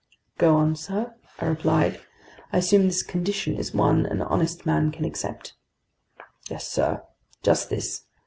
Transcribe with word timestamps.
"Go 0.39 0.55
on, 0.55 0.75
sir," 0.75 1.13
I 1.39 1.45
replied. 1.45 2.01
"I 2.51 2.57
assume 2.57 2.85
this 2.87 3.03
condition 3.03 3.55
is 3.55 3.71
one 3.71 4.07
an 4.07 4.23
honest 4.23 4.65
man 4.65 4.91
can 4.91 5.05
accept?" 5.05 5.53
"Yes, 6.49 6.67
sir. 6.67 7.03
Just 7.43 7.69
this. 7.69 8.05